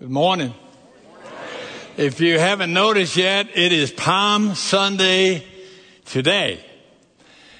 [0.00, 0.54] Good morning.
[1.98, 5.44] If you haven't noticed yet, it is Palm Sunday
[6.06, 6.64] today.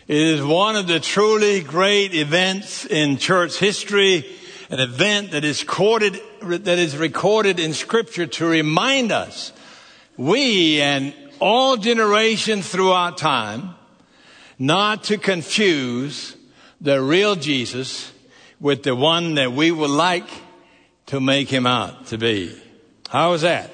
[0.09, 4.25] It is one of the truly great events in church history,
[4.71, 9.53] an event that is recorded, that is recorded in scripture to remind us,
[10.17, 13.75] we and all generations throughout time,
[14.59, 16.37] not to confuse
[16.81, 18.11] the real Jesus
[18.59, 20.25] with the one that we would like
[21.11, 22.57] to make him out to be.
[23.09, 23.69] How is that?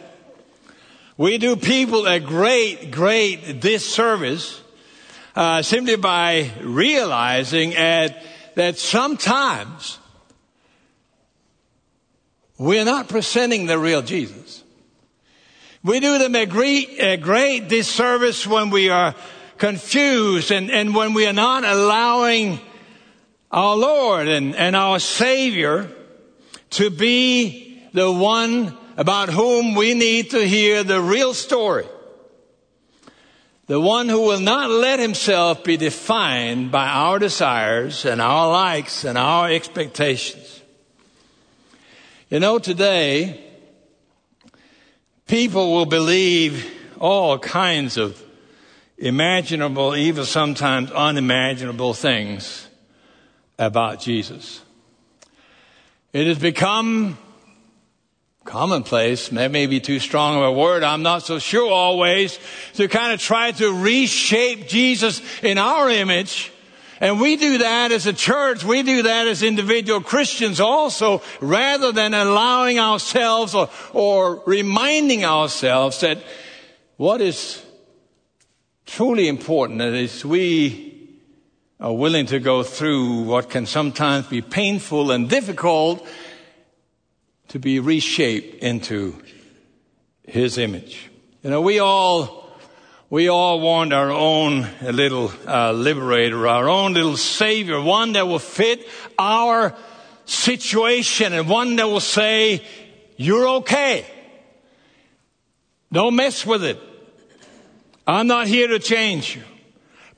[1.19, 4.59] We do people a great, great disservice
[5.35, 8.23] uh, simply by realizing at,
[8.55, 9.99] that sometimes
[12.57, 14.65] we're not presenting the real Jesus.
[15.85, 19.15] We do them a great, a great disservice when we are
[19.59, 22.61] confused and, and when we are not allowing
[23.51, 25.91] our Lord and, and our Savior
[26.71, 31.87] to be the one about whom we need to hear the real story.
[33.67, 39.05] The one who will not let himself be defined by our desires and our likes
[39.05, 40.63] and our expectations.
[42.31, 43.45] You know, today,
[45.27, 48.23] people will believe all kinds of
[48.99, 52.69] imaginable, even sometimes unimaginable things
[53.59, 54.63] about Jesus.
[56.17, 57.19] It has become
[58.47, 62.39] commonplace, that may be too strong of a word, I'm not so sure always,
[62.77, 66.51] to kind of try to reshape Jesus in our image.
[67.03, 71.93] And we do that as a church, we do that as individual Christians also, rather
[71.93, 76.17] than allowing ourselves or, or reminding ourselves that
[76.97, 77.63] what is
[78.87, 80.86] truly important is we
[81.79, 86.07] are willing to go through what can sometimes be painful and difficult
[87.49, 89.15] to be reshaped into
[90.27, 91.11] his image.
[91.43, 92.49] You know, we all,
[93.11, 98.39] we all want our own little uh, liberator, our own little savior, one that will
[98.39, 99.75] fit our
[100.25, 102.65] situation and one that will say,
[103.17, 104.07] you're okay.
[105.93, 106.81] Don't mess with it.
[108.07, 109.43] I'm not here to change you.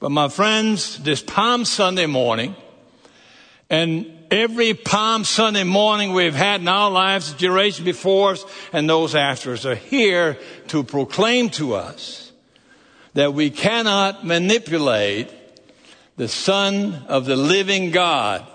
[0.00, 2.54] But my friends, this Palm Sunday morning,
[3.69, 8.88] and every Palm Sunday morning we've had in our lives, the generation before us and
[8.88, 10.38] those after us are here
[10.69, 12.31] to proclaim to us
[13.14, 15.31] that we cannot manipulate
[16.16, 18.47] the Son of the living God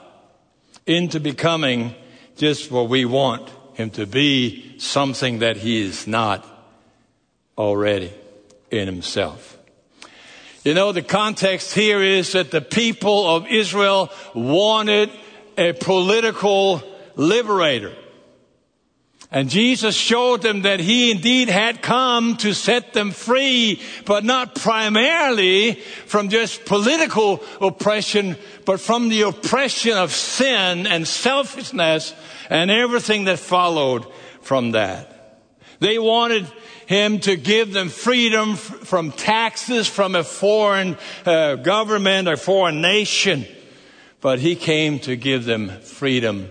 [0.86, 1.94] into becoming
[2.38, 6.46] just what we want him to be, something that he is not
[7.58, 8.14] already
[8.72, 9.58] in himself.
[10.64, 15.12] You know, the context here is that the people of Israel wanted
[15.58, 16.82] a political
[17.16, 17.94] liberator.
[19.30, 24.56] And Jesus showed them that he indeed had come to set them free, but not
[24.56, 25.74] primarily
[26.06, 32.14] from just political oppression, but from the oppression of sin and selfishness
[32.50, 34.06] and everything that followed
[34.42, 35.42] from that.
[35.80, 36.48] They wanted
[36.94, 40.96] him to give them freedom from taxes from a foreign
[41.26, 43.46] uh, government or foreign nation.
[44.22, 46.50] But he came to give them freedom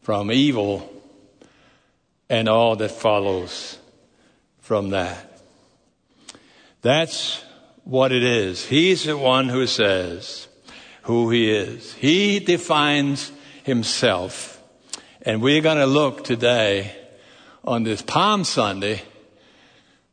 [0.00, 0.90] from evil
[2.30, 3.78] and all that follows
[4.60, 5.42] from that.
[6.80, 7.44] That's
[7.84, 8.64] what it is.
[8.64, 10.48] He's the one who says
[11.02, 11.92] who he is.
[11.94, 13.32] He defines
[13.64, 14.62] himself.
[15.22, 16.94] And we're going to look today
[17.64, 19.02] on this Palm Sunday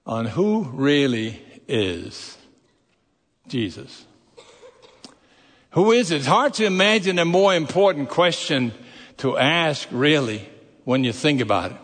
[0.06, 2.38] on who really is
[3.48, 4.06] Jesus.
[5.72, 6.18] Who is it?
[6.18, 8.72] It's hard to imagine a more important question
[9.18, 10.48] to ask, really,
[10.84, 11.78] when you think about it.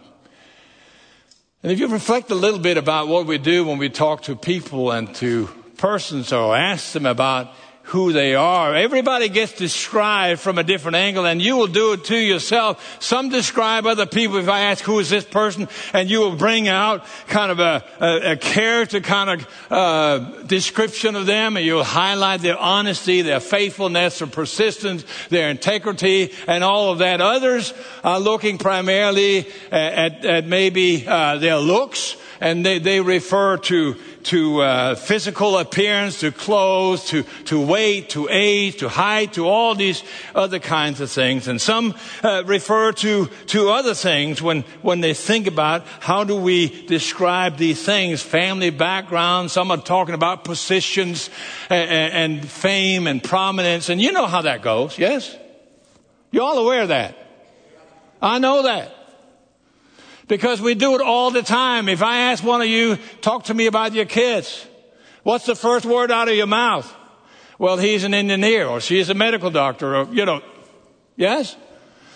[1.63, 4.35] And if you reflect a little bit about what we do when we talk to
[4.35, 7.53] people and to persons or ask them about
[7.83, 8.75] who they are.
[8.75, 13.01] Everybody gets described from a different angle and you will do it to yourself.
[13.01, 14.37] Some describe other people.
[14.37, 17.83] If I ask who is this person and you will bring out kind of a,
[17.99, 23.39] a, a character kind of uh, description of them and you'll highlight their honesty, their
[23.39, 27.19] faithfulness, their persistence, their integrity and all of that.
[27.19, 27.73] Others
[28.03, 33.95] are looking primarily at, at, at maybe uh, their looks and they, they refer to
[34.25, 39.75] to uh, physical appearance, to clothes, to, to weight, to age, to height, to all
[39.75, 40.03] these
[40.35, 41.47] other kinds of things.
[41.47, 46.35] And some uh, refer to, to other things when, when they think about how do
[46.35, 49.51] we describe these things, family background.
[49.51, 51.29] Some are talking about positions
[51.69, 53.89] and, and fame and prominence.
[53.89, 55.35] And you know how that goes, yes?
[56.31, 57.17] You're all aware of that.
[58.21, 58.95] I know that.
[60.27, 61.89] Because we do it all the time.
[61.89, 64.65] If I ask one of you, talk to me about your kids,
[65.23, 66.91] what's the first word out of your mouth?
[67.57, 70.41] Well, he's an engineer or she's a medical doctor or, you know,
[71.15, 71.55] yes?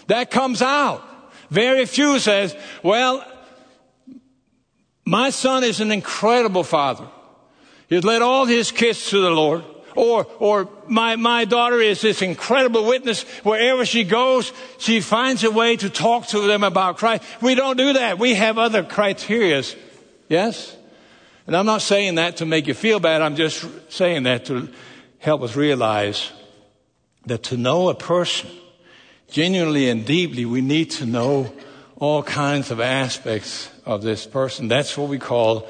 [0.07, 1.03] That comes out.
[1.49, 3.25] Very few says, well,
[5.05, 7.07] my son is an incredible father.
[7.87, 9.63] He's led all his kids to the Lord.
[9.95, 13.23] Or, or my, my daughter is this incredible witness.
[13.43, 17.23] Wherever she goes, she finds a way to talk to them about Christ.
[17.41, 18.19] We don't do that.
[18.19, 19.75] We have other criterias.
[20.27, 20.75] Yes?
[21.47, 23.21] And I'm not saying that to make you feel bad.
[23.21, 24.69] I'm just saying that to
[25.19, 26.31] help us realize
[27.25, 28.49] that to know a person
[29.29, 31.51] genuinely and deeply, we need to know
[31.97, 34.67] all kinds of aspects of this person.
[34.67, 35.67] That's what we call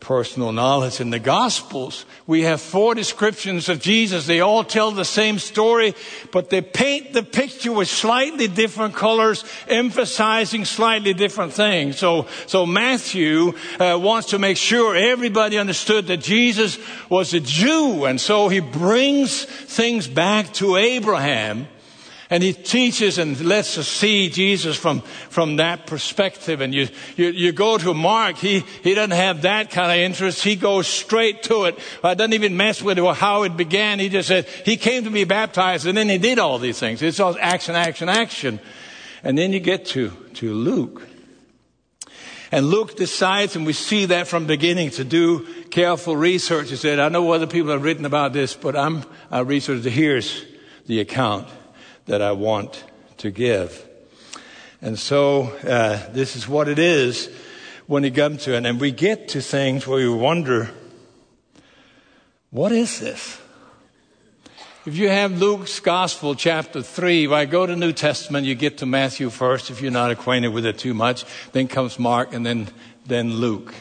[0.00, 1.00] personal knowledge.
[1.00, 4.26] In the Gospels, we have four descriptions of Jesus.
[4.26, 5.94] They all tell the same story,
[6.32, 11.98] but they paint the picture with slightly different colors, emphasizing slightly different things.
[11.98, 18.06] So, so Matthew uh, wants to make sure everybody understood that Jesus was a Jew,
[18.06, 21.68] and so he brings things back to Abraham
[22.30, 26.60] and he teaches and lets us see Jesus from, from that perspective.
[26.60, 26.86] And you,
[27.16, 30.44] you, you go to Mark, he, he doesn't have that kind of interest.
[30.44, 31.76] He goes straight to it.
[32.04, 33.98] I doesn't even mess with it how it began.
[33.98, 37.02] He just said, he came to be baptized and then he did all these things.
[37.02, 38.60] It's all action, action, action.
[39.24, 41.02] And then you get to, to Luke.
[42.52, 46.70] And Luke decides, and we see that from beginning, to do careful research.
[46.70, 50.44] He said, I know other people have written about this, but I'm, I researched, here's
[50.86, 51.48] the account
[52.10, 52.82] that I want
[53.18, 53.86] to give.
[54.82, 57.30] And so uh, this is what it is
[57.86, 58.66] when you come to it.
[58.66, 60.70] And we get to things where we wonder,
[62.50, 63.40] what is this?
[64.84, 68.78] If you have Luke's Gospel, chapter 3, well, I go to New Testament, you get
[68.78, 71.24] to Matthew first if you're not acquainted with it too much.
[71.52, 72.66] Then comes Mark and then,
[73.06, 73.72] then Luke.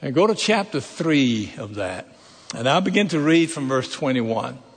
[0.00, 2.08] And go to chapter 3 of that.
[2.54, 4.69] And I'll begin to read from verse 21.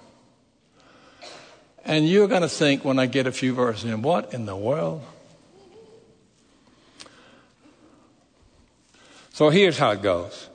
[1.86, 4.56] And you're going to think when I get a few verses in, what in the
[4.56, 5.02] world?
[9.34, 10.50] So here's how it goes.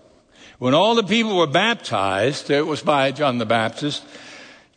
[0.59, 4.05] When all the people were baptized, it was by John the Baptist,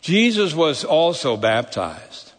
[0.02, 2.34] Jesus was also baptized.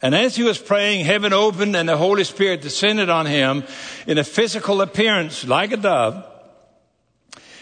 [0.00, 3.64] And as he was praying, heaven opened and the Holy Spirit descended on him
[4.06, 6.26] in a physical appearance like a dove.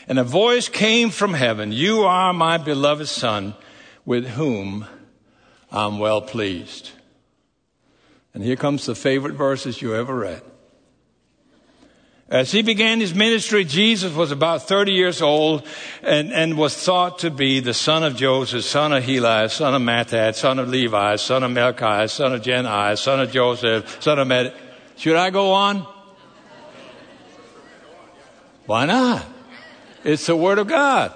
[0.09, 3.55] And a voice came from heaven, You are my beloved Son,
[4.05, 4.87] with whom
[5.73, 6.91] I'm well pleased.
[8.35, 10.43] And here comes the favorite verses you ever read.
[12.29, 15.67] As he began his ministry, Jesus was about 30 years old
[16.01, 19.83] and, and was thought to be the son of Joseph, son of Heli, son of
[19.83, 24.29] Matthat, son of Levi, son of Melchi, son of Jannai, son of Joseph, son of
[24.29, 24.55] Med.
[24.97, 25.85] Should I go on?
[28.67, 29.27] Why not?
[30.05, 31.13] It's the Word of God.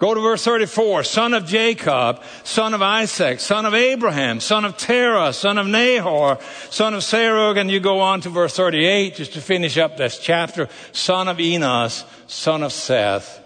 [0.00, 1.04] Go to verse 34.
[1.04, 6.38] Son of Jacob, son of Isaac, son of Abraham, son of Terah, son of Nahor,
[6.70, 10.18] son of Serug, and you go on to verse 38 just to finish up this
[10.18, 10.70] chapter.
[10.92, 13.44] Son of Enos, son of Seth,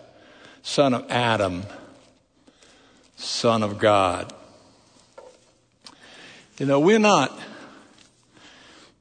[0.63, 1.65] son of Adam,
[3.17, 4.33] son of God.
[6.61, 7.37] You know, we're not,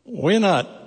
[0.06, 0.83] we're not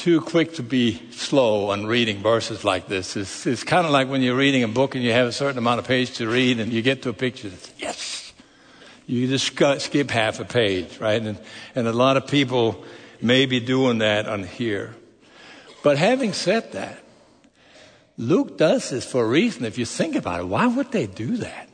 [0.00, 3.18] too quick to be slow on reading verses like this.
[3.18, 5.58] It's, it's kind of like when you're reading a book and you have a certain
[5.58, 8.32] amount of page to read and you get to a picture that's, yes!
[9.06, 9.44] You just
[9.82, 11.20] skip half a page, right?
[11.20, 11.38] And,
[11.74, 12.82] and a lot of people
[13.20, 14.96] may be doing that on here.
[15.82, 16.98] But having said that,
[18.16, 19.66] Luke does this for a reason.
[19.66, 21.68] If you think about it, why would they do that?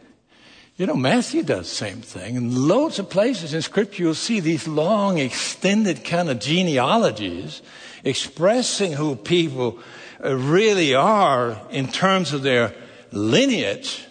[0.77, 2.37] You know, Matthew does the same thing.
[2.37, 7.63] In loads of places in Scripture, you'll see these long, extended kind of genealogies
[8.05, 9.79] expressing who people
[10.23, 12.75] uh, really are in terms of their
[13.11, 14.05] lineage.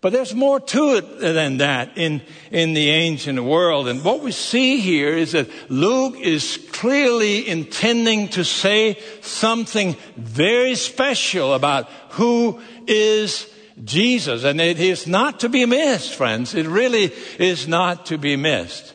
[0.00, 3.86] But there's more to it than that in, in the ancient world.
[3.86, 10.76] And what we see here is that Luke is clearly intending to say something very
[10.76, 13.52] special about who is
[13.84, 14.44] Jesus.
[14.44, 16.54] And it is not to be missed, friends.
[16.54, 18.94] It really is not to be missed.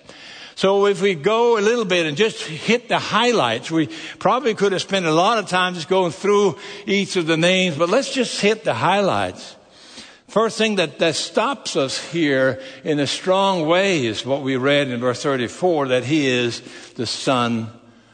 [0.55, 4.73] So if we go a little bit and just hit the highlights, we probably could
[4.73, 8.13] have spent a lot of time just going through each of the names, but let's
[8.13, 9.55] just hit the highlights.
[10.27, 14.87] First thing that, that stops us here in a strong way is what we read
[14.87, 16.61] in verse 34, that he is
[16.93, 17.71] the son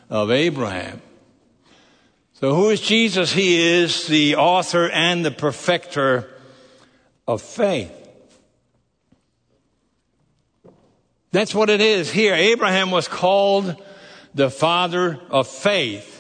[0.10, 1.02] of Abraham.
[2.34, 3.34] So who is Jesus?
[3.34, 6.30] He is the author and the perfecter
[7.28, 7.92] of faith.
[11.32, 12.34] That's what it is here.
[12.34, 13.76] Abraham was called
[14.34, 16.14] the father of faith.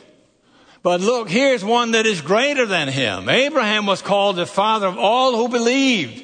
[0.83, 3.29] But look, here's one that is greater than him.
[3.29, 6.23] Abraham was called the father of all who believed.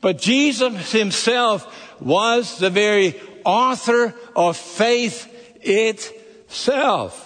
[0.00, 5.30] But Jesus himself was the very author of faith
[5.62, 7.20] itself.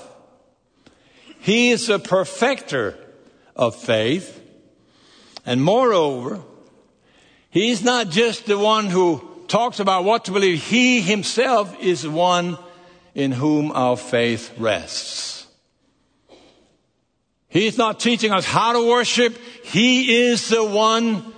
[1.41, 2.99] He is the perfecter
[3.57, 4.41] of faith.
[5.47, 6.43] And moreover,
[7.51, 10.63] he's not just the one who talks about what to believe.
[10.63, 12.59] He himself is the one
[13.15, 15.47] in whom our faith rests.
[17.49, 19.37] He's not teaching us how to worship.
[19.65, 21.33] He is the one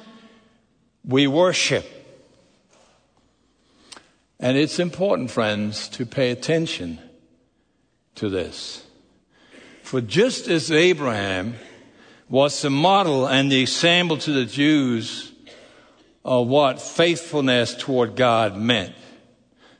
[1.04, 1.86] we worship.
[4.40, 6.98] And it's important, friends, to pay attention
[8.16, 8.84] to this.
[9.82, 11.54] For just as Abraham
[12.28, 15.29] was the model and the example to the Jews
[16.30, 18.94] of what faithfulness toward God meant,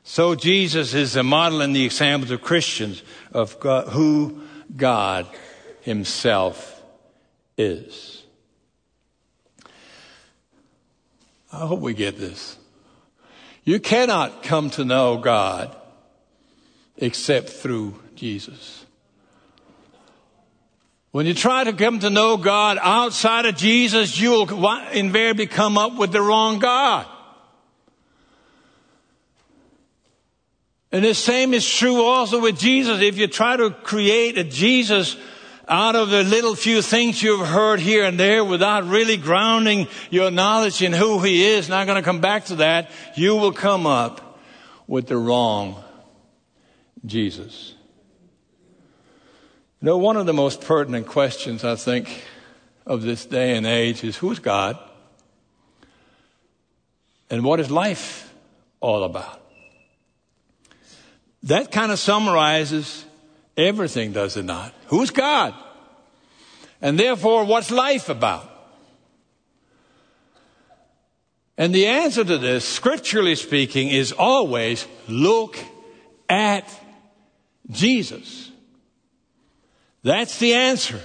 [0.03, 4.41] so Jesus is the model and the example to Christians of God, who
[4.75, 5.27] God
[5.79, 6.83] Himself
[7.57, 8.23] is.
[11.53, 12.57] I hope we get this.
[13.63, 15.73] You cannot come to know God
[16.97, 18.80] except through Jesus.
[21.11, 25.77] When you try to come to know God outside of Jesus, you will invariably come
[25.77, 27.05] up with the wrong God.
[30.93, 33.01] And the same is true also with Jesus.
[33.01, 35.17] If you try to create a Jesus
[35.67, 40.31] out of the little few things you've heard here and there without really grounding your
[40.31, 43.85] knowledge in who He is, not going to come back to that, you will come
[43.85, 44.39] up
[44.87, 45.81] with the wrong
[47.05, 47.73] Jesus.
[49.81, 52.23] You know, one of the most pertinent questions, I think,
[52.85, 54.77] of this day and age is who's God?
[57.31, 58.31] And what is life
[58.79, 59.41] all about?
[61.41, 63.03] That kind of summarizes
[63.57, 64.71] everything, does it not?
[64.87, 65.55] Who's God?
[66.79, 68.47] And therefore, what's life about?
[71.57, 75.57] And the answer to this, scripturally speaking, is always look
[76.29, 76.69] at
[77.71, 78.50] Jesus.
[80.03, 80.99] That's the answer.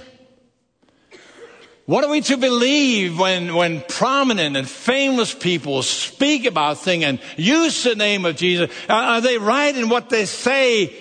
[1.85, 7.19] What are we to believe when, when prominent and famous people speak about things and
[7.37, 8.69] use the name of Jesus?
[8.89, 10.93] Are they right in what they say?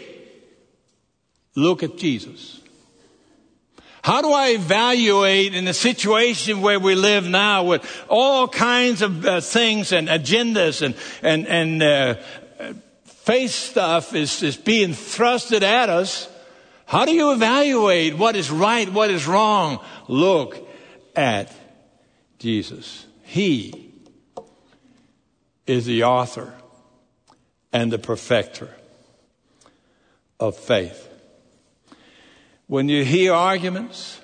[1.56, 2.60] Look at Jesus.
[4.04, 9.26] How do I evaluate in the situation where we live now with all kinds of
[9.26, 12.14] uh, things and agendas and, and, and uh,
[13.06, 16.28] face stuff is, is being thrusted at us?
[16.86, 19.84] How do you evaluate what is right, what is wrong?
[20.06, 20.56] Look
[21.16, 21.52] at
[22.38, 23.06] Jesus.
[23.24, 23.92] He
[25.66, 26.54] is the author
[27.72, 28.72] and the perfecter
[30.38, 31.08] of faith.
[32.68, 34.20] When you hear arguments,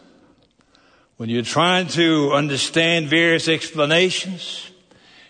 [1.17, 4.71] when you're trying to understand various explanations,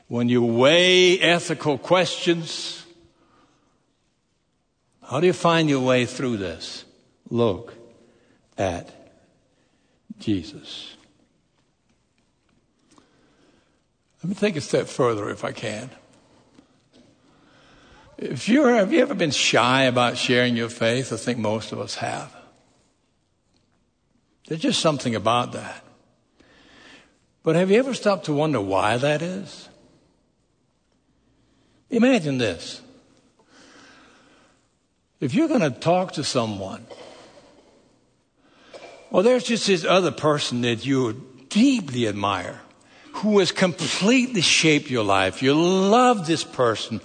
[0.06, 2.84] when you weigh ethical questions,
[5.02, 6.84] how do you find your way through this?
[7.32, 7.72] Look
[8.58, 8.90] at
[10.18, 10.98] Jesus.
[14.22, 15.88] Let me take a step further if I can.
[18.18, 21.10] If you're, have you ever been shy about sharing your faith?
[21.10, 22.36] I think most of us have.
[24.46, 25.82] There's just something about that.
[27.42, 29.70] But have you ever stopped to wonder why that is?
[31.88, 32.82] Imagine this.
[35.18, 36.86] If you're going to talk to someone,
[39.12, 42.58] well, there's just this other person that you deeply admire
[43.16, 45.42] who has completely shaped your life.
[45.42, 46.98] You love this person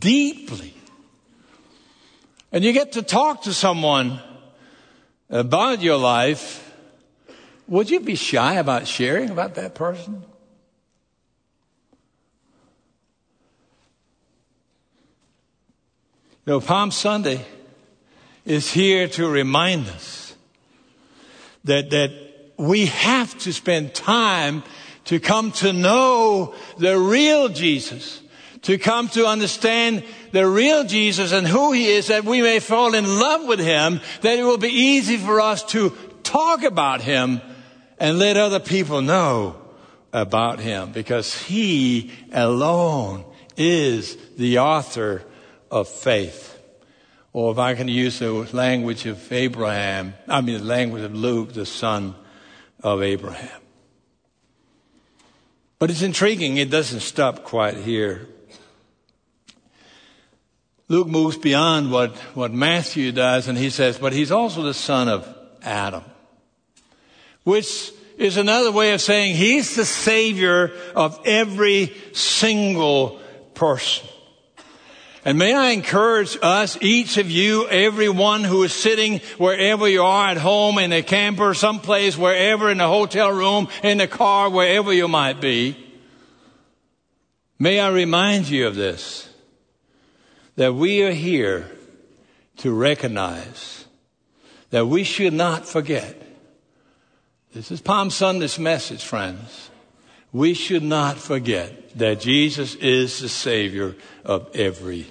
[0.00, 0.74] deeply.
[2.50, 4.20] And you get to talk to someone
[5.30, 6.68] about your life.
[7.68, 10.24] Would you be shy about sharing about that person?
[16.44, 17.46] You know, Palm Sunday
[18.44, 20.21] is here to remind us
[21.64, 22.12] that, that
[22.56, 24.62] we have to spend time
[25.04, 28.20] to come to know the real Jesus,
[28.62, 32.94] to come to understand the real Jesus and who he is, that we may fall
[32.94, 35.90] in love with him, that it will be easy for us to
[36.22, 37.40] talk about him
[37.98, 39.56] and let other people know
[40.12, 43.24] about him because he alone
[43.56, 45.22] is the author
[45.70, 46.51] of faith.
[47.32, 51.54] Or if I can use the language of Abraham, I mean the language of Luke,
[51.54, 52.14] the son
[52.82, 53.60] of Abraham.
[55.78, 58.28] But it's intriguing, it doesn't stop quite here.
[60.88, 65.08] Luke moves beyond what, what Matthew does and he says, but he's also the son
[65.08, 65.26] of
[65.62, 66.04] Adam,
[67.44, 73.20] which is another way of saying he's the savior of every single
[73.54, 74.06] person.
[75.24, 80.30] And may I encourage us, each of you, everyone who is sitting wherever you are
[80.30, 84.92] at home, in a camper, someplace, wherever, in a hotel room, in a car, wherever
[84.92, 85.76] you might be.
[87.56, 89.28] May I remind you of this,
[90.56, 91.70] that we are here
[92.56, 93.84] to recognize
[94.70, 96.20] that we should not forget.
[97.54, 99.70] This is Palm Sunday's message, friends.
[100.32, 105.06] We should not forget that Jesus is the Savior of every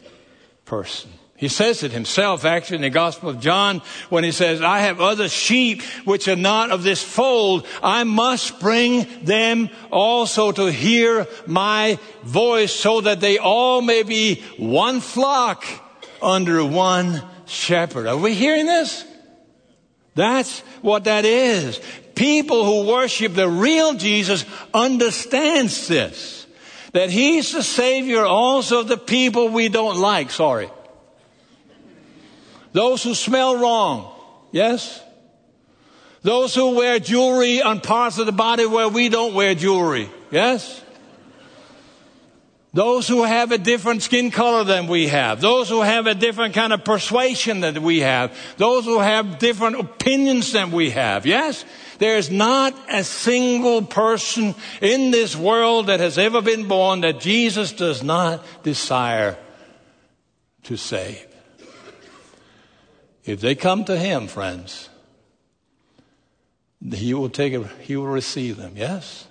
[0.66, 1.12] person.
[1.36, 5.02] He says it himself, actually, in the Gospel of John, when he says, I have
[5.02, 7.66] other sheep which are not of this fold.
[7.82, 14.44] I must bring them also to hear my voice so that they all may be
[14.58, 15.66] one flock
[16.22, 18.06] under one shepherd.
[18.06, 19.04] Are we hearing this?
[20.14, 21.80] That's what that is
[22.16, 26.46] people who worship the real Jesus understands this.
[26.94, 30.70] That He's the Savior also of the people we don't like, sorry.
[32.74, 34.12] Those who smell wrong,
[34.52, 35.02] yes?
[36.22, 40.82] Those who wear jewelry on parts of the body where we don't wear jewelry, yes?
[42.74, 45.42] Those who have a different skin color than we have.
[45.42, 48.34] Those who have a different kind of persuasion than we have.
[48.56, 51.26] Those who have different opinions than we have.
[51.26, 51.66] Yes?
[52.02, 57.74] There's not a single person in this world that has ever been born that Jesus
[57.74, 59.38] does not desire
[60.64, 61.28] to save.
[63.24, 64.90] If they come to Him, friends,
[66.92, 68.74] He will take it, He will receive them.
[68.76, 69.28] Yes?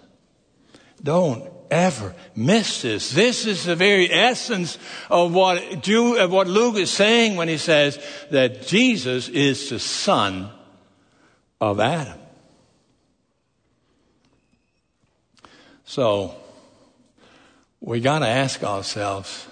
[1.02, 3.10] Don't ever miss this.
[3.10, 4.78] This is the very essence
[5.10, 7.98] of what, Jew, of what Luke is saying when he says
[8.30, 10.50] that Jesus is the son
[11.60, 12.19] of Adam.
[15.90, 16.36] So,
[17.80, 19.48] we got to ask ourselves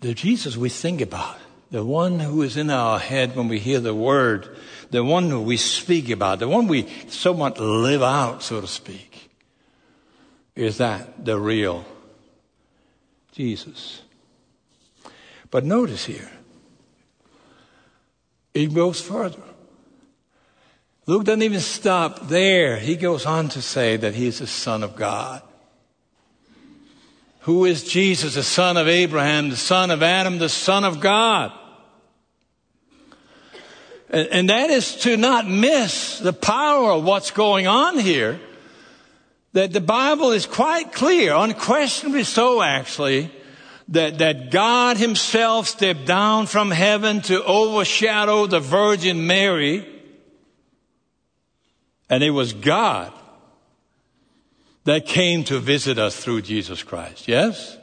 [0.00, 1.38] the Jesus we think about,
[1.70, 4.54] the one who is in our head when we hear the word,
[4.90, 9.30] the one who we speak about, the one we somewhat live out, so to speak,
[10.54, 11.82] is that the real
[13.32, 14.02] Jesus.
[15.50, 16.30] But notice here,
[18.52, 19.42] it goes further.
[21.06, 22.78] Luke doesn't even stop there.
[22.78, 25.42] He goes on to say that he is the Son of God.
[27.40, 31.50] Who is Jesus, the son of Abraham, the son of Adam, the son of God?
[34.08, 38.38] And, and that is to not miss the power of what's going on here.
[39.54, 43.28] That the Bible is quite clear, unquestionably so actually,
[43.88, 49.91] that, that God himself stepped down from heaven to overshadow the Virgin Mary
[52.12, 53.10] and it was God
[54.84, 57.26] that came to visit us through Jesus Christ.
[57.26, 57.78] Yes?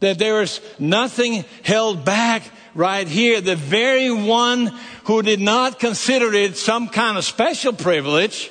[0.00, 3.42] That there is nothing held back right here.
[3.42, 4.68] The very one
[5.04, 8.50] who did not consider it some kind of special privilege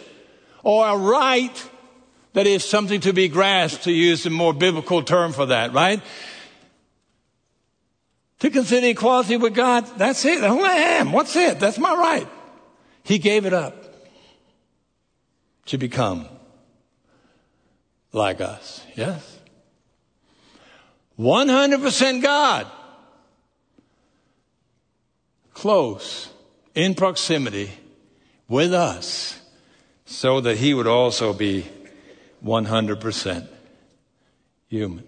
[0.62, 1.70] or a right
[2.34, 6.00] that is something to be grasped, to use a more biblical term for that, right?
[8.42, 10.42] To consider equality with God, that's it.
[10.42, 11.12] Who I am.
[11.12, 11.60] What's it?
[11.60, 12.28] That's my right.
[13.02, 13.93] He gave it up
[15.66, 16.28] to become
[18.12, 18.86] like us.
[18.96, 19.40] Yes?
[21.20, 22.68] 100% God.
[25.54, 26.30] Close,
[26.76, 27.72] in proximity
[28.48, 29.40] with us,
[30.06, 31.66] so that he would also be
[32.44, 33.48] 100%
[34.68, 35.08] human.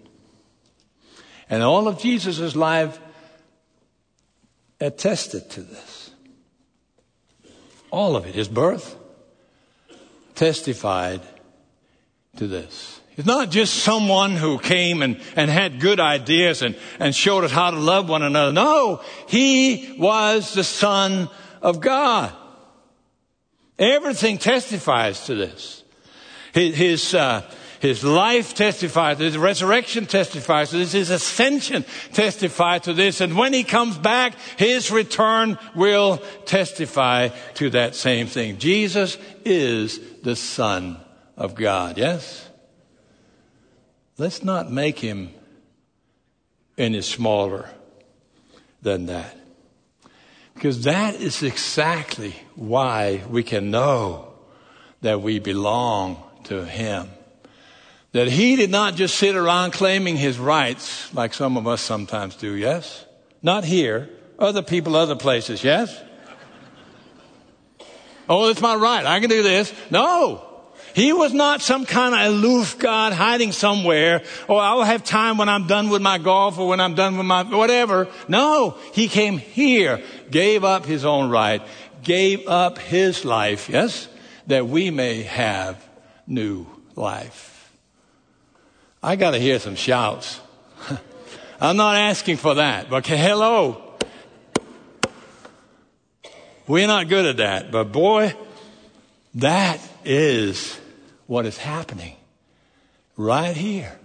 [1.50, 2.98] And all of Jesus' life
[4.80, 6.10] attested to this.
[7.90, 8.34] All of it.
[8.34, 8.96] His birth,
[10.36, 11.22] testified
[12.36, 13.00] to this.
[13.16, 17.50] He's not just someone who came and, and had good ideas and, and showed us
[17.50, 18.52] how to love one another.
[18.52, 21.30] No, he was the Son
[21.62, 22.34] of God.
[23.78, 25.82] Everything testifies to this.
[26.52, 27.42] His, his, uh,
[27.80, 29.18] his life testifies.
[29.18, 30.92] His resurrection testifies to this.
[30.92, 33.20] His ascension testifies to this.
[33.20, 38.58] And when he comes back, his return will testify to that same thing.
[38.58, 40.98] Jesus is the Son
[41.36, 41.98] of God.
[41.98, 42.48] Yes?
[44.18, 45.30] Let's not make him
[46.78, 47.68] any smaller
[48.82, 49.36] than that.
[50.54, 54.32] Because that is exactly why we can know
[55.02, 57.10] that we belong to him.
[58.16, 62.34] That he did not just sit around claiming his rights like some of us sometimes
[62.34, 63.04] do, yes?
[63.42, 64.08] Not here.
[64.38, 66.02] Other people, other places, yes?
[68.26, 69.04] Oh, it's my right.
[69.04, 69.70] I can do this.
[69.90, 70.42] No.
[70.94, 74.22] He was not some kind of aloof God hiding somewhere.
[74.48, 77.26] Oh, I'll have time when I'm done with my golf or when I'm done with
[77.26, 78.08] my whatever.
[78.28, 78.78] No.
[78.94, 81.60] He came here, gave up his own right,
[82.02, 84.08] gave up his life, yes,
[84.46, 85.86] that we may have
[86.26, 87.55] new life.
[89.06, 90.40] I got to hear some shouts.
[91.60, 93.80] I'm not asking for that, but hello.
[96.66, 98.34] We're not good at that, but boy,
[99.36, 100.76] that is
[101.28, 102.16] what is happening
[103.16, 103.96] right here.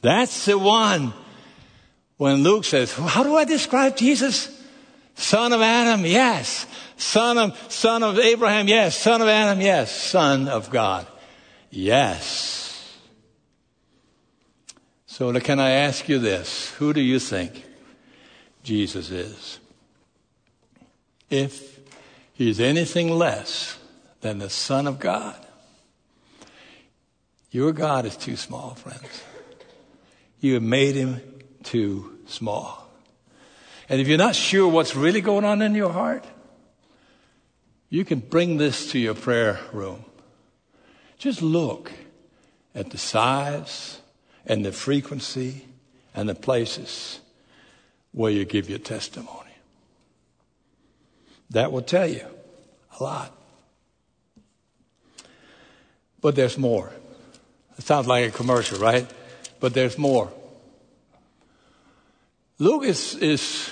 [0.00, 1.12] That's the one
[2.16, 4.48] when Luke says, How do I describe Jesus?
[5.14, 6.66] Son of Adam, yes.
[6.96, 8.96] Son of, son of Abraham, yes.
[8.96, 9.94] Son of Adam, yes.
[9.94, 11.06] Son of God,
[11.68, 12.65] yes.
[15.16, 16.72] So, can I ask you this?
[16.72, 17.64] Who do you think
[18.62, 19.60] Jesus is?
[21.30, 21.80] If
[22.34, 23.78] he's anything less
[24.20, 25.34] than the Son of God,
[27.50, 29.22] your God is too small, friends.
[30.40, 31.22] You have made him
[31.62, 32.86] too small.
[33.88, 36.26] And if you're not sure what's really going on in your heart,
[37.88, 40.04] you can bring this to your prayer room.
[41.16, 41.90] Just look
[42.74, 44.02] at the size
[44.46, 45.64] and the frequency
[46.14, 47.20] and the places
[48.12, 49.50] where you give your testimony.
[51.50, 52.24] That will tell you
[52.98, 53.32] a lot.
[56.20, 56.92] But there's more.
[57.78, 59.06] It sounds like a commercial, right?
[59.60, 60.32] But there's more.
[62.58, 63.70] Luke is, is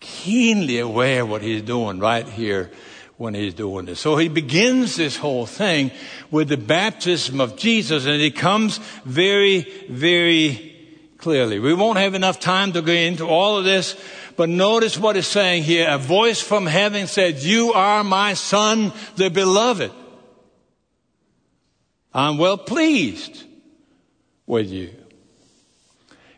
[0.00, 2.70] keenly aware of what he's doing right here
[3.16, 4.00] when he's doing this.
[4.00, 5.90] So he begins this whole thing
[6.30, 10.76] with the baptism of Jesus and it comes very, very
[11.16, 11.58] clearly.
[11.58, 13.98] We won't have enough time to go into all of this,
[14.36, 15.88] but notice what it's saying here.
[15.88, 19.92] A voice from heaven said, you are my son, the beloved.
[22.12, 23.44] I'm well pleased
[24.46, 24.94] with you.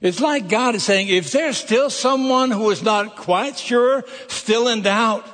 [0.01, 4.69] It's like God is saying, if there's still someone who is not quite sure, still
[4.69, 5.27] in doubt,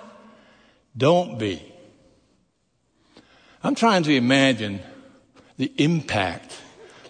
[0.97, 1.63] don't be.
[3.63, 4.81] I'm trying to imagine
[5.57, 6.61] the impact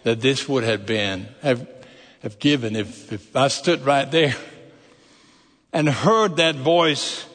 [0.04, 1.66] that this would have been, have,
[2.22, 4.34] have given if, if I stood right there
[5.72, 7.26] and heard that voice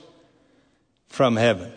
[1.09, 1.71] from heaven.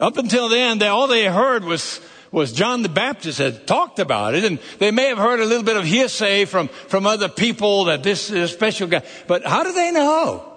[0.00, 2.00] Up until then, they, all they heard was,
[2.32, 5.62] was John the Baptist had talked about it, and they may have heard a little
[5.62, 9.02] bit of hearsay from, from other people that this is a special guy.
[9.28, 10.51] But how do they know?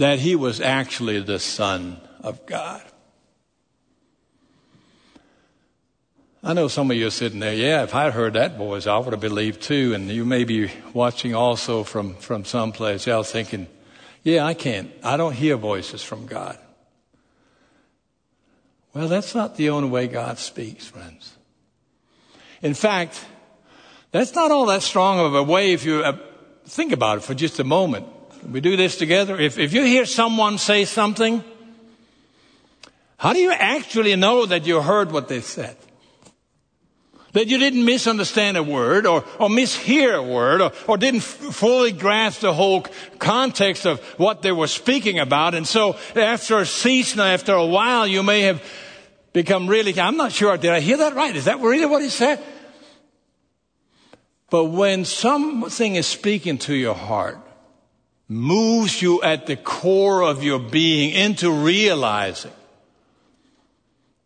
[0.00, 2.80] That he was actually the Son of God.
[6.42, 8.96] I know some of you are sitting there, yeah, if I'd heard that voice, I
[8.96, 9.92] would have believed too.
[9.92, 13.66] And you may be watching also from, from someplace else thinking,
[14.22, 14.90] yeah, I can't.
[15.04, 16.56] I don't hear voices from God.
[18.94, 21.36] Well, that's not the only way God speaks, friends.
[22.62, 23.22] In fact,
[24.12, 26.16] that's not all that strong of a way if you uh,
[26.64, 28.06] think about it for just a moment.
[28.48, 29.38] We do this together.
[29.38, 31.44] If, if you hear someone say something,
[33.16, 35.76] how do you actually know that you heard what they said?
[37.32, 41.54] That you didn't misunderstand a word or, or mishear a word or, or didn't f-
[41.54, 42.84] fully grasp the whole
[43.18, 45.54] context of what they were speaking about.
[45.54, 48.64] And so after a season, after a while, you may have
[49.32, 51.36] become really, I'm not sure, did I hear that right?
[51.36, 52.42] Is that really what he said?
[54.50, 57.38] But when something is speaking to your heart,
[58.30, 62.52] moves you at the core of your being into realizing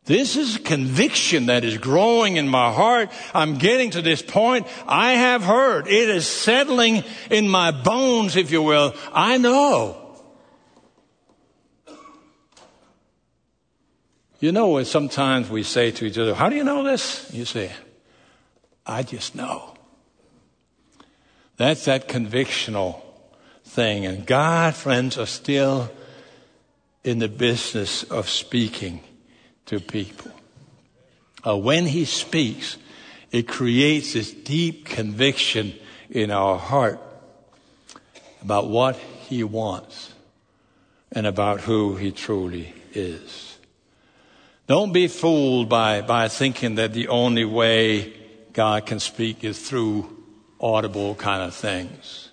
[0.04, 3.10] this is conviction that is growing in my heart.
[3.32, 4.66] I'm getting to this point.
[4.86, 5.88] I have heard.
[5.88, 8.94] It is settling in my bones, if you will.
[9.14, 9.96] I know.
[14.40, 17.30] You know, sometimes we say to each other, How do you know this?
[17.32, 17.72] You say,
[18.84, 19.74] I just know.
[21.56, 23.00] That's that convictional
[23.74, 24.06] thing.
[24.06, 25.90] And God, friends, are still
[27.02, 29.00] in the business of speaking
[29.66, 30.30] to people.
[31.46, 32.78] Uh, when He speaks,
[33.32, 35.74] it creates this deep conviction
[36.08, 37.00] in our heart
[38.42, 40.14] about what He wants
[41.12, 43.58] and about who He truly is.
[44.66, 48.14] Don't be fooled by, by thinking that the only way
[48.52, 50.24] God can speak is through
[50.60, 52.30] audible kind of things.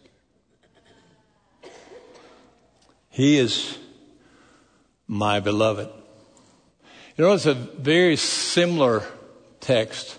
[3.12, 3.78] He is
[5.08, 5.89] my beloved.
[7.17, 9.04] You know, it's a very similar
[9.60, 10.17] text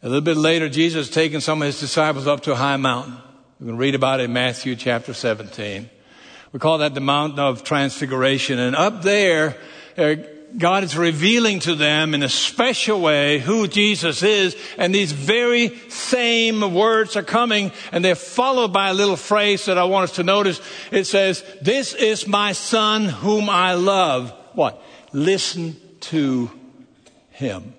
[0.00, 3.16] A little bit later, Jesus taking some of his disciples up to a high mountain.
[3.58, 5.90] We can read about it in Matthew chapter 17.
[6.52, 8.60] We call that the mountain of transfiguration.
[8.60, 9.56] And up there,
[10.56, 14.56] God is revealing to them in a special way who Jesus is.
[14.78, 19.76] And these very same words are coming and they're followed by a little phrase that
[19.76, 20.60] I want us to notice.
[20.90, 24.32] It says, this is my son whom I love.
[24.54, 24.82] What?
[25.12, 26.50] Listen to
[27.30, 27.74] him.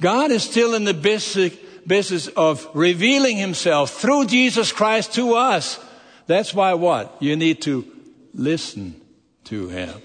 [0.00, 5.78] God is still in the business of revealing himself through Jesus Christ to us.
[6.26, 7.16] That's why what?
[7.20, 7.84] You need to
[8.32, 9.00] listen
[9.44, 10.00] to him.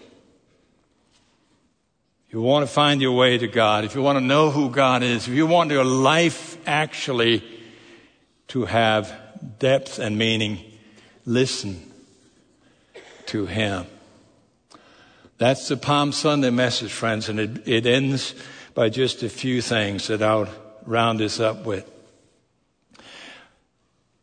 [2.28, 4.70] If you want to find your way to God, if you want to know who
[4.70, 7.42] God is, if you want your life actually
[8.50, 9.14] to have
[9.60, 10.60] depth and meaning,
[11.26, 11.82] listen
[13.28, 13.86] to Him.
[15.38, 18.36] That's the Palm Sunday message, friends, and it, it ends
[18.74, 20.50] by just a few things that I'll
[20.86, 21.90] round this up with.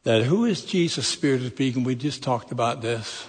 [0.03, 1.85] That who is Jesus, Spirit of speaking?
[1.85, 3.27] We just talked about this.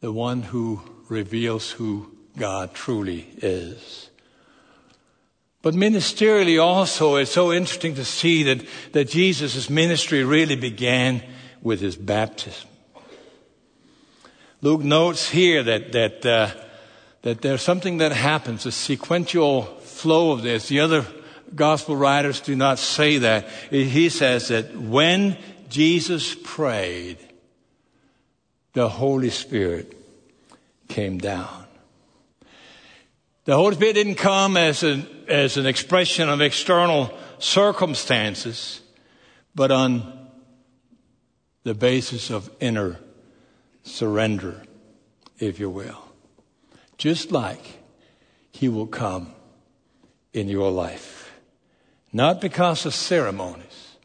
[0.00, 4.10] The one who reveals who God truly is.
[5.62, 11.22] But ministerially also, it's so interesting to see that, that Jesus' ministry really began
[11.60, 12.68] with his baptism.
[14.62, 16.50] Luke notes here that, that, uh,
[17.22, 20.68] that there's something that happens, a sequential flow of this.
[20.68, 21.06] The other
[21.54, 23.48] gospel writers do not say that.
[23.70, 25.36] He says that when
[25.68, 27.18] Jesus prayed,
[28.72, 29.96] the Holy Spirit
[30.88, 31.59] came down.
[33.50, 38.80] The Holy Spirit didn't come as an, as an expression of external circumstances,
[39.56, 40.28] but on
[41.64, 43.00] the basis of inner
[43.82, 44.62] surrender,
[45.40, 46.00] if you will.
[46.96, 47.80] Just like
[48.52, 49.32] He will come
[50.32, 51.32] in your life.
[52.12, 53.96] Not because of ceremonies,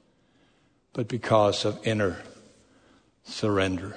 [0.91, 2.17] but because of inner
[3.25, 3.95] surrender.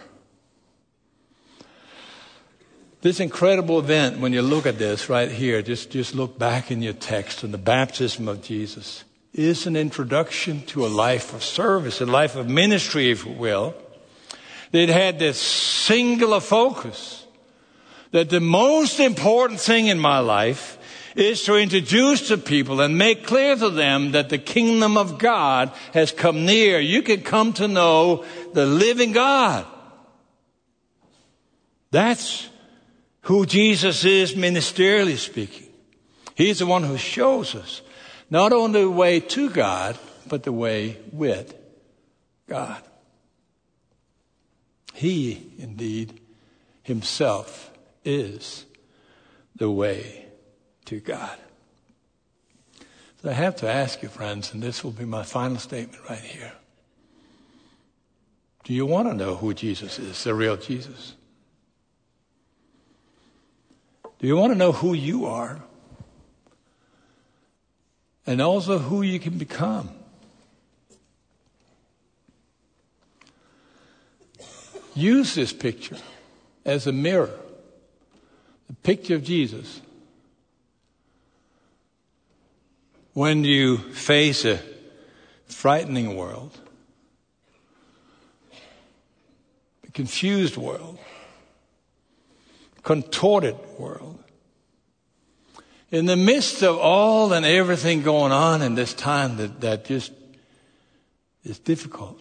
[3.01, 6.83] This incredible event, when you look at this right here, just, just look back in
[6.83, 12.01] your text on the baptism of Jesus, is an introduction to a life of service,
[12.01, 13.75] a life of ministry, if you will.
[14.73, 17.25] It had this singular focus
[18.11, 20.77] that the most important thing in my life
[21.15, 25.71] is to introduce to people and make clear to them that the kingdom of God
[25.93, 26.81] has come near.
[26.81, 29.67] You can come to know the living God.
[31.91, 32.48] That's
[33.29, 35.69] who Jesus is ministerially speaking.
[36.35, 37.83] He's the one who shows us
[38.31, 41.55] not only the way to God, but the way with
[42.49, 42.83] God.
[44.95, 46.23] He, indeed,
[46.83, 47.71] himself
[48.03, 48.65] is
[49.57, 50.25] the way
[50.87, 51.37] to God.
[53.21, 56.19] So I have to ask you, friends, and this will be my final statement right
[56.19, 56.55] here.
[58.65, 61.15] Do you want to know who Jesus is, the real Jesus?
[64.19, 65.61] Do you want to know who you are?
[68.27, 69.91] And also who you can become?
[74.95, 75.97] Use this picture
[76.65, 77.31] as a mirror,
[78.67, 79.81] the picture of Jesus.
[83.13, 84.61] When you face a
[85.47, 86.59] frightening world,
[89.87, 90.99] a confused world,
[92.83, 94.23] contorted world.
[95.91, 100.13] In the midst of all and everything going on in this time that, that just
[101.45, 102.21] is difficult,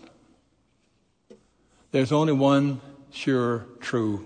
[1.92, 2.80] there's only one
[3.12, 4.26] sure, true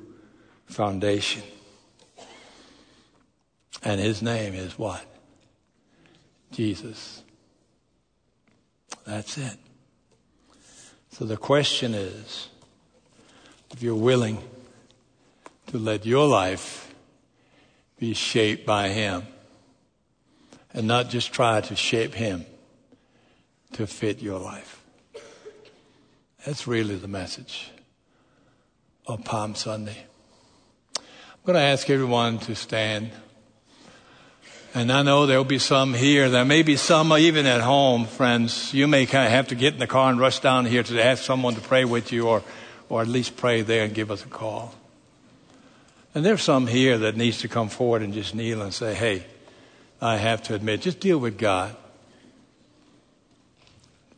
[0.65, 1.43] foundation.
[3.83, 5.03] And his name is what?
[6.51, 7.23] Jesus.
[9.05, 9.57] That's it.
[11.11, 12.49] So the question is
[13.71, 14.37] if you're willing
[15.71, 16.93] to let your life
[17.97, 19.23] be shaped by Him
[20.73, 22.45] and not just try to shape Him
[23.73, 24.83] to fit your life.
[26.45, 27.71] That's really the message
[29.07, 29.95] of Palm Sunday.
[30.97, 33.11] I'm going to ask everyone to stand.
[34.73, 36.29] And I know there'll be some here.
[36.29, 38.73] There may be some even at home, friends.
[38.73, 41.01] You may kind of have to get in the car and rush down here to
[41.01, 42.43] ask someone to pray with you or,
[42.89, 44.75] or at least pray there and give us a call.
[46.13, 49.25] And there's some here that needs to come forward and just kneel and say, hey,
[50.01, 51.75] I have to admit, just deal with God.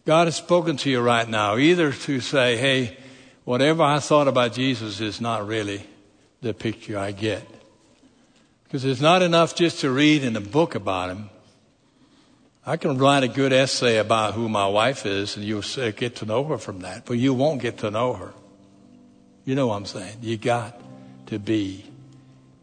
[0.06, 2.98] God has spoken to you right now, either to say, hey,
[3.46, 5.86] whatever I thought about Jesus is not really
[6.42, 7.48] the picture I get.
[8.64, 11.30] Because it's not enough just to read in a book about him.
[12.66, 16.26] I can write a good essay about who my wife is and you'll get to
[16.26, 18.34] know her from that, but you won't get to know her.
[19.46, 20.18] You know what I'm saying?
[20.22, 20.80] You got
[21.34, 21.84] to be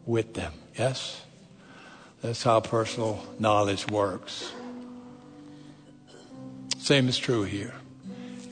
[0.05, 0.53] with them.
[0.77, 1.21] Yes?
[2.21, 4.51] That's how personal knowledge works.
[6.79, 7.73] Same is true here.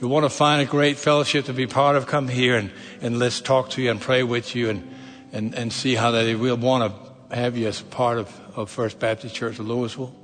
[0.00, 3.18] You want to find a great fellowship to be part of, come here and, and
[3.18, 4.94] let's talk to you and pray with you and,
[5.32, 8.98] and, and see how they will want to have you as part of, of First
[8.98, 10.14] Baptist Church of Louisville.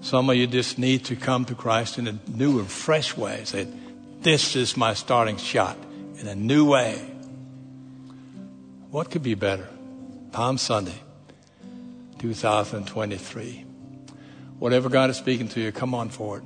[0.00, 3.44] Some of you just need to come to Christ in a new and fresh way.
[3.44, 3.68] Say,
[4.20, 5.76] this is my starting shot
[6.18, 7.11] in a new way.
[8.92, 9.66] What could be better?
[10.32, 11.00] Palm Sunday,
[12.18, 13.64] 2023.
[14.58, 16.44] Whatever God is speaking to you, come on forward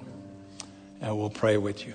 [1.01, 1.95] and we'll pray with you.